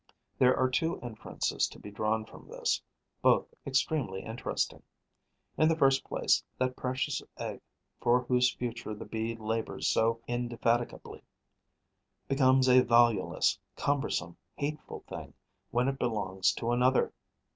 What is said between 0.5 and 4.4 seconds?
are two inferences to be drawn from this, both extremely